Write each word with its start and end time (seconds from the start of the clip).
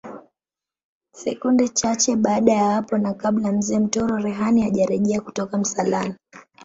Sekunde 1.13 1.67
chache 1.67 2.15
baada 2.15 2.53
ya 2.53 2.69
hapo 2.71 2.97
na 2.97 3.13
kabla 3.13 3.51
Mzee 3.51 3.79
Mtoro 3.79 4.17
Rehani 4.17 4.61
hajarejea 4.61 5.21
kutoka 5.21 5.57
msalani 5.57 6.13